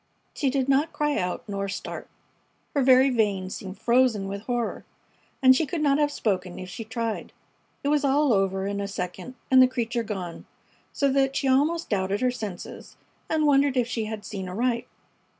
She 0.33 0.49
did 0.49 0.67
not 0.67 0.91
cry 0.93 1.15
out 1.19 1.47
nor 1.47 1.69
start. 1.69 2.07
Her 2.73 2.81
very 2.81 3.11
veins 3.11 3.53
seemed 3.53 3.77
frozen 3.77 4.27
with 4.27 4.41
horror, 4.45 4.83
and 5.43 5.55
she 5.55 5.67
could 5.67 5.79
not 5.81 5.99
have 5.99 6.11
spoken 6.11 6.57
if 6.57 6.69
she 6.69 6.83
tried. 6.83 7.31
It 7.83 7.89
was 7.89 8.03
all 8.03 8.33
over 8.33 8.65
in 8.65 8.81
a 8.81 8.87
second 8.87 9.35
and 9.51 9.61
the 9.61 9.67
creature 9.67 10.01
gone, 10.01 10.47
so 10.91 11.07
that 11.11 11.35
she 11.35 11.47
almost 11.47 11.89
doubted 11.91 12.21
her 12.21 12.31
senses 12.31 12.95
and 13.29 13.45
wondered 13.45 13.77
if 13.77 13.87
she 13.87 14.05
had 14.05 14.25
seen 14.25 14.49
aright. 14.49 14.87